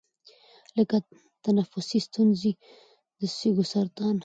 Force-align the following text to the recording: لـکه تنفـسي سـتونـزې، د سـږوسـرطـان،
لـکه 0.77 0.97
تنفـسي 1.43 1.99
سـتونـزې، 2.05 2.51
د 3.19 3.21
سـږوسـرطـان، 3.37 4.15